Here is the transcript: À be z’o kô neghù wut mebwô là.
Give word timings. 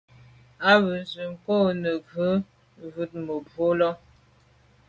À 0.69 0.71
be 0.83 0.93
z’o 1.11 1.25
kô 1.43 1.55
neghù 1.83 2.29
wut 2.93 3.11
mebwô 3.25 3.67
là. 3.79 3.89